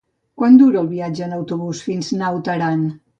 [0.41, 2.83] Quant dura el viatge en autobús fins a Naut Aran?